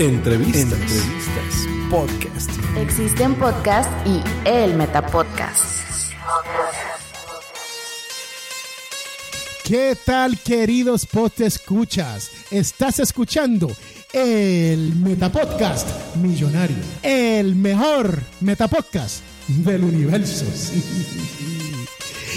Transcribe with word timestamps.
Entrevistas. 0.00 0.72
Entrevistas. 0.72 1.68
Podcast. 1.90 2.50
Existen 2.78 3.34
podcasts 3.34 3.92
y 4.06 4.22
el 4.48 4.74
Metapodcast. 4.74 6.14
¿Qué 9.62 9.98
tal, 10.02 10.38
queridos 10.38 11.06
escuchas? 11.36 12.30
Estás 12.50 12.98
escuchando 13.00 13.70
el 14.14 14.94
Metapodcast 14.96 16.16
Millonario, 16.16 16.78
el 17.02 17.54
mejor 17.54 18.22
Metapodcast 18.40 19.22
del 19.48 19.84
universo. 19.84 20.46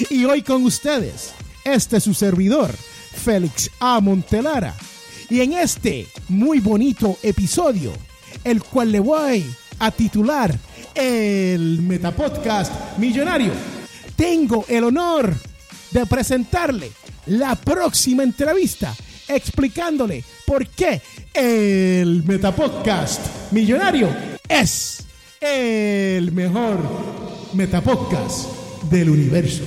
Y 0.09 0.25
hoy 0.25 0.41
con 0.41 0.65
ustedes, 0.65 1.33
este 1.63 1.95
es 1.95 2.03
su 2.03 2.13
servidor, 2.13 2.75
Félix 2.75 3.71
A. 3.79 4.01
Montelara. 4.01 4.75
Y 5.29 5.41
en 5.41 5.53
este 5.53 6.07
muy 6.29 6.59
bonito 6.59 7.17
episodio, 7.23 7.93
el 8.43 8.61
cual 8.63 8.91
le 8.91 8.99
voy 8.99 9.45
a 9.79 9.91
titular 9.91 10.55
el 10.93 11.81
Metapodcast 11.81 12.97
Millonario, 12.97 13.51
tengo 14.15 14.65
el 14.67 14.83
honor 14.83 15.33
de 15.91 16.05
presentarle 16.05 16.91
la 17.27 17.55
próxima 17.55 18.23
entrevista 18.23 18.93
explicándole 19.27 20.23
por 20.45 20.67
qué 20.67 21.01
el 21.33 22.23
Metapodcast 22.23 23.51
Millonario 23.51 24.09
es 24.47 25.03
el 25.39 26.31
mejor 26.31 26.79
Metapodcast 27.53 28.49
del 28.89 29.09
universo. 29.09 29.63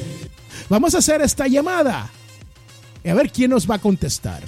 Vamos 0.69 0.95
a 0.95 0.99
hacer 0.99 1.23
esta 1.23 1.47
llamada 1.47 2.11
y 3.03 3.09
a 3.09 3.15
ver 3.15 3.31
quién 3.31 3.51
nos 3.51 3.71
va 3.71 3.77
a 3.77 3.81
contestar. 3.81 4.43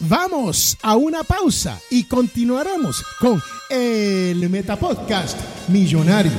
Vamos 0.00 0.76
a 0.82 0.94
una 0.96 1.22
pausa 1.22 1.80
y 1.90 2.04
continuaremos 2.04 3.02
con 3.18 3.40
el 3.70 4.48
Metapodcast 4.50 5.68
Millonario. 5.68 6.32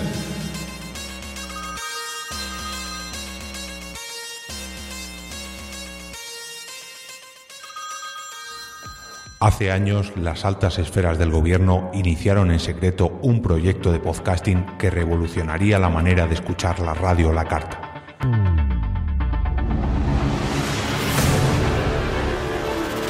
Hace 9.39 9.71
años, 9.71 10.13
las 10.17 10.45
altas 10.45 10.77
esferas 10.77 11.17
del 11.17 11.31
gobierno 11.31 11.89
iniciaron 11.93 12.51
en 12.51 12.59
secreto 12.59 13.19
un 13.23 13.41
proyecto 13.41 13.91
de 13.91 13.99
podcasting 13.99 14.77
que 14.77 14.91
revolucionaría 14.91 15.79
la 15.79 15.89
manera 15.89 16.27
de 16.27 16.35
escuchar 16.35 16.79
la 16.79 16.93
radio 16.93 17.31
a 17.31 17.33
la 17.33 17.45
carta. 17.45 18.56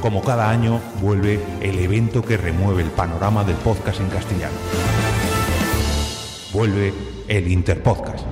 Como 0.00 0.22
cada 0.22 0.48
año, 0.48 0.80
vuelve 1.02 1.38
el 1.60 1.78
evento 1.78 2.22
que 2.22 2.38
remueve 2.38 2.82
el 2.82 2.90
panorama 2.90 3.44
del 3.44 3.56
podcast 3.56 4.00
en 4.00 4.08
castellano. 4.08 4.54
Vuelve 6.54 6.94
el 7.28 7.46
Interpodcast. 7.48 8.24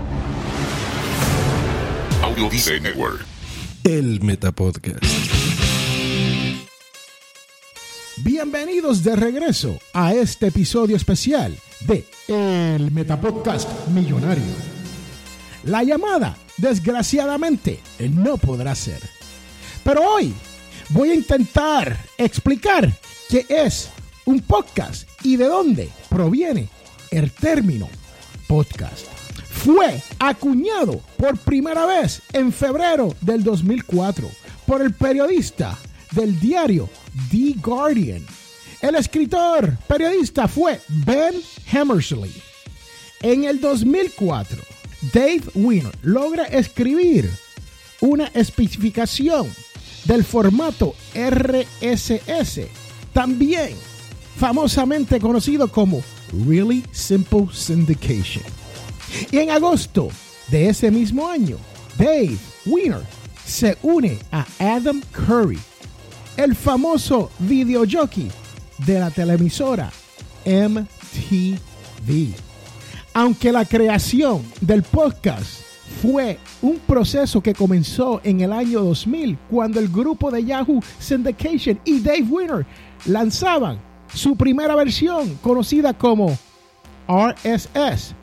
Audio 2.22 2.48
Network. 2.80 3.26
El 3.84 4.22
Metapodcast. 4.22 5.04
Bienvenidos 8.24 9.04
de 9.04 9.14
regreso 9.14 9.78
a 9.92 10.14
este 10.14 10.46
episodio 10.46 10.96
especial 10.96 11.54
de 11.80 12.06
El 12.28 12.90
Metapodcast 12.92 13.88
Millonario. 13.88 14.42
La 15.64 15.82
llamada, 15.82 16.34
desgraciadamente, 16.56 17.80
no 18.10 18.38
podrá 18.38 18.74
ser. 18.74 19.00
Pero 19.84 20.02
hoy 20.02 20.34
voy 20.91 21.10
a 21.10 21.15
intentar 21.15 21.99
explicar 22.16 22.93
qué 23.28 23.44
es 23.49 23.91
un 24.25 24.41
podcast 24.41 25.09
y 25.22 25.37
de 25.37 25.47
dónde 25.47 25.91
proviene 26.09 26.69
el 27.10 27.31
término 27.31 27.88
podcast. 28.47 29.06
Fue 29.50 30.00
acuñado 30.19 31.00
por 31.16 31.37
primera 31.38 31.84
vez 31.84 32.22
en 32.32 32.53
febrero 32.53 33.15
del 33.21 33.43
2004 33.43 34.31
por 34.66 34.82
el 34.82 34.94
periodista 34.94 35.77
del 36.12 36.38
diario 36.38 36.88
The 37.31 37.54
Guardian. 37.60 38.25
El 38.81 38.94
escritor 38.94 39.77
periodista 39.88 40.47
fue 40.47 40.81
Ben 40.88 41.34
Hammersley. 41.72 42.32
En 43.21 43.44
el 43.44 43.60
2004, 43.60 44.62
Dave 45.12 45.43
Winner 45.54 45.93
logra 46.03 46.44
escribir 46.44 47.28
una 48.00 48.27
especificación 48.28 49.53
del 50.08 50.24
formato 50.24 50.94
RSS, 51.14 52.62
también 53.12 53.77
famosamente 54.36 55.21
conocido 55.21 55.68
como 55.68 56.03
Really 56.47 56.83
Simple 56.91 57.48
Syndication. 57.53 58.42
Y 59.30 59.38
en 59.38 59.50
agosto 59.50 60.09
de 60.48 60.71
ese 60.71 60.91
mismo 60.91 61.28
año, 61.28 61.59
Dave 61.98 62.38
Wiener 62.65 63.03
se 63.44 63.77
une 63.83 64.18
a 64.33 64.47
Adam 64.59 65.03
Curry, 65.12 65.59
el 66.38 66.56
famoso 66.56 67.30
videojockey 67.41 68.30
de 68.86 69.00
la 69.00 69.10
televisora 69.10 69.92
MTV. 70.47 72.34
Aunque 73.12 73.53
la 73.53 73.66
creación 73.66 74.42
del 74.60 74.83
podcast 74.84 75.58
fue 76.02 76.38
un 76.62 76.78
proceso 76.78 77.40
que 77.40 77.54
comenzó 77.54 78.20
en 78.22 78.40
el 78.40 78.52
año 78.52 78.82
2000 78.82 79.38
cuando 79.50 79.80
el 79.80 79.88
grupo 79.88 80.30
de 80.30 80.44
Yahoo 80.44 80.82
Syndication 80.98 81.80
y 81.84 82.00
Dave 82.00 82.26
Winner 82.28 82.66
lanzaban 83.06 83.80
su 84.14 84.36
primera 84.36 84.74
versión 84.74 85.38
conocida 85.42 85.94
como 85.94 86.36
RSS 87.08 88.14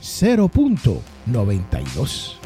0.92. 0.00 2.36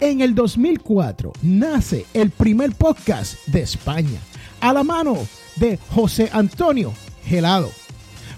En 0.00 0.20
el 0.20 0.34
2004 0.34 1.32
nace 1.42 2.04
el 2.12 2.30
primer 2.30 2.74
podcast 2.74 3.36
de 3.46 3.62
España, 3.62 4.18
a 4.60 4.72
la 4.72 4.82
mano 4.82 5.16
de 5.56 5.78
José 5.90 6.28
Antonio 6.32 6.92
Gelado. 7.24 7.70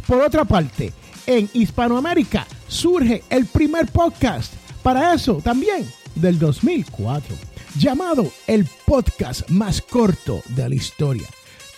Por 0.06 0.20
otra 0.20 0.44
parte, 0.44 0.92
en 1.26 1.48
Hispanoamérica 1.52 2.46
surge 2.68 3.24
el 3.30 3.46
primer 3.46 3.86
podcast, 3.86 4.52
para 4.86 5.14
eso 5.14 5.40
también 5.42 5.84
del 6.14 6.38
2004, 6.38 7.34
llamado 7.76 8.30
el 8.46 8.64
podcast 8.84 9.50
más 9.50 9.82
corto 9.82 10.44
de 10.50 10.68
la 10.68 10.76
historia, 10.76 11.26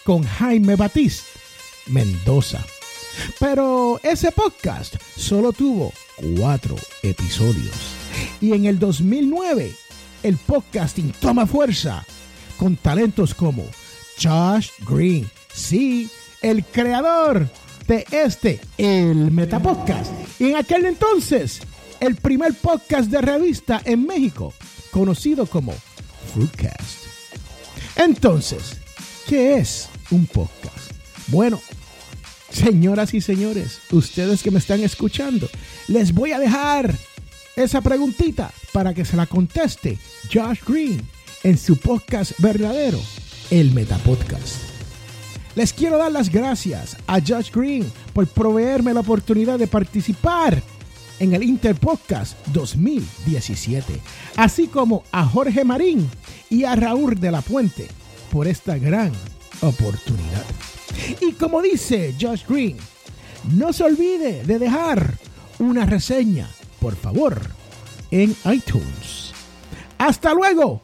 con 0.04 0.24
Jaime 0.24 0.76
Batista 0.76 1.24
Mendoza. 1.86 2.62
Pero 3.40 3.98
ese 4.02 4.30
podcast 4.30 4.96
solo 5.16 5.54
tuvo 5.54 5.94
cuatro 6.36 6.76
episodios. 7.02 7.74
Y 8.42 8.52
en 8.52 8.66
el 8.66 8.78
2009, 8.78 9.74
el 10.22 10.36
podcasting 10.36 11.10
toma 11.18 11.46
fuerza 11.46 12.04
con 12.58 12.76
talentos 12.76 13.32
como 13.32 13.64
Josh 14.22 14.68
Green, 14.86 15.30
sí, 15.50 16.10
el 16.42 16.62
creador 16.62 17.48
de 17.86 18.04
este, 18.10 18.60
el 18.76 19.30
Metapodcast. 19.30 20.12
Y 20.38 20.50
en 20.50 20.56
aquel 20.56 20.84
entonces, 20.84 21.62
el 22.00 22.16
primer 22.16 22.54
podcast 22.54 23.10
de 23.10 23.20
revista 23.20 23.80
en 23.84 24.06
México, 24.06 24.52
conocido 24.90 25.46
como 25.46 25.74
Fruitcast. 26.32 27.06
Entonces, 27.96 28.76
¿qué 29.26 29.56
es 29.56 29.88
un 30.10 30.26
podcast? 30.26 30.92
Bueno, 31.28 31.60
señoras 32.50 33.14
y 33.14 33.20
señores, 33.20 33.80
ustedes 33.90 34.42
que 34.42 34.50
me 34.50 34.58
están 34.58 34.82
escuchando, 34.82 35.48
les 35.88 36.12
voy 36.14 36.32
a 36.32 36.38
dejar 36.38 36.94
esa 37.56 37.80
preguntita 37.80 38.52
para 38.72 38.94
que 38.94 39.04
se 39.04 39.16
la 39.16 39.26
conteste 39.26 39.98
Josh 40.32 40.60
Green 40.66 41.02
en 41.42 41.58
su 41.58 41.76
podcast 41.76 42.32
verdadero, 42.38 43.00
el 43.50 43.72
Metapodcast. 43.72 44.56
Les 45.56 45.72
quiero 45.72 45.98
dar 45.98 46.12
las 46.12 46.30
gracias 46.30 46.96
a 47.08 47.20
Josh 47.20 47.50
Green 47.50 47.90
por 48.12 48.28
proveerme 48.28 48.94
la 48.94 49.00
oportunidad 49.00 49.58
de 49.58 49.66
participar 49.66 50.62
en 51.20 51.34
el 51.34 51.42
Interpodcast 51.42 52.36
2017, 52.48 54.00
así 54.36 54.68
como 54.68 55.04
a 55.12 55.24
Jorge 55.24 55.64
Marín 55.64 56.08
y 56.50 56.64
a 56.64 56.76
Raúl 56.76 57.18
de 57.18 57.30
la 57.30 57.42
Puente 57.42 57.88
por 58.30 58.46
esta 58.46 58.78
gran 58.78 59.12
oportunidad. 59.60 60.44
Y 61.20 61.32
como 61.32 61.62
dice 61.62 62.14
Josh 62.20 62.44
Green, 62.48 62.76
no 63.52 63.72
se 63.72 63.84
olvide 63.84 64.44
de 64.44 64.58
dejar 64.58 65.14
una 65.58 65.86
reseña, 65.86 66.48
por 66.80 66.96
favor, 66.96 67.40
en 68.10 68.34
iTunes. 68.52 69.32
Hasta 69.98 70.32
luego 70.34 70.82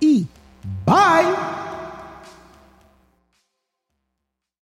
y 0.00 0.26
bye. 0.84 1.61